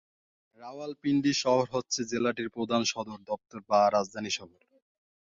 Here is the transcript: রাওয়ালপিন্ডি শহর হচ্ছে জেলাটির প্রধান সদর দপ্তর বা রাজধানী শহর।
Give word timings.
রাওয়ালপিন্ডি 0.59 1.31
শহর 1.43 1.65
হচ্ছে 1.73 1.99
জেলাটির 2.11 2.49
প্রধান 2.55 2.81
সদর 2.91 3.19
দপ্তর 3.29 3.59
বা 3.69 3.79
রাজধানী 3.89 4.31
শহর। 4.37 4.59